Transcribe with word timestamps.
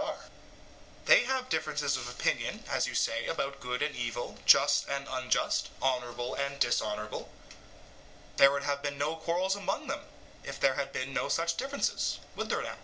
SOCRATES: 0.00 0.30
They 1.04 1.24
have 1.24 1.48
differences 1.50 1.98
of 1.98 2.08
opinion, 2.08 2.64
as 2.66 2.86
you 2.86 2.94
say, 2.94 3.26
about 3.26 3.60
good 3.60 3.82
and 3.82 3.94
evil, 3.94 4.38
just 4.46 4.88
and 4.88 5.06
unjust, 5.06 5.68
honourable 5.82 6.34
and 6.36 6.58
dishonourable: 6.58 7.30
there 8.36 8.50
would 8.50 8.62
have 8.62 8.80
been 8.80 8.96
no 8.96 9.16
quarrels 9.16 9.56
among 9.56 9.88
them, 9.88 10.06
if 10.42 10.58
there 10.58 10.76
had 10.76 10.94
been 10.94 11.12
no 11.12 11.28
such 11.28 11.58
differences 11.58 12.18
would 12.34 12.48
there 12.48 12.62
now? 12.62 12.78